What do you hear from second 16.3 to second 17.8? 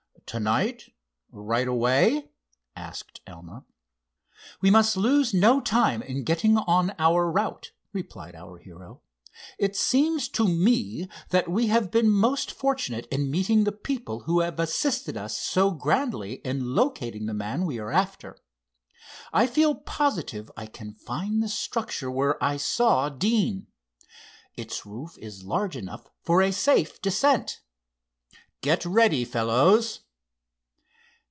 in locating the man we